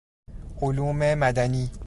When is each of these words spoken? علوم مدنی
علوم 0.61 1.13
مدنی 1.15 1.71